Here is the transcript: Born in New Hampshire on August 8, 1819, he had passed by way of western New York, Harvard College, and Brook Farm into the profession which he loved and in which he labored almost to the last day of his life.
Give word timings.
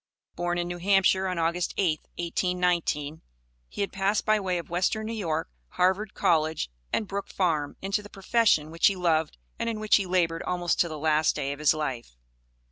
Born 0.35 0.57
in 0.57 0.67
New 0.67 0.79
Hampshire 0.79 1.27
on 1.27 1.37
August 1.37 1.75
8, 1.77 1.99
1819, 2.17 3.21
he 3.69 3.81
had 3.81 3.93
passed 3.93 4.25
by 4.25 4.39
way 4.39 4.57
of 4.57 4.71
western 4.71 5.05
New 5.05 5.13
York, 5.13 5.47
Harvard 5.73 6.15
College, 6.15 6.71
and 6.91 7.07
Brook 7.07 7.27
Farm 7.29 7.77
into 7.83 8.01
the 8.01 8.09
profession 8.09 8.71
which 8.71 8.87
he 8.87 8.95
loved 8.95 9.37
and 9.59 9.69
in 9.69 9.79
which 9.79 9.97
he 9.97 10.07
labored 10.07 10.41
almost 10.41 10.79
to 10.79 10.89
the 10.89 10.97
last 10.97 11.35
day 11.35 11.51
of 11.51 11.59
his 11.59 11.75
life. 11.75 12.17